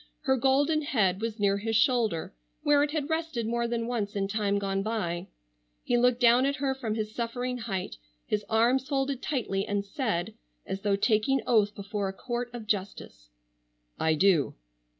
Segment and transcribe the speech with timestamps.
[0.21, 4.27] Her golden head was near his shoulder where it had rested more than once in
[4.27, 5.27] time gone by.
[5.83, 10.33] He looked down at her from his suffering height his arms folded tightly and said,
[10.65, 13.29] as though taking oath before a court of justice:
[13.99, 14.55] "I do."